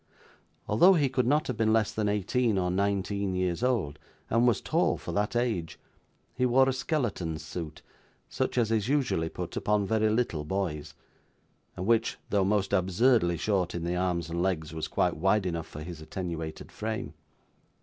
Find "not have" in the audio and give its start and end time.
1.27-1.57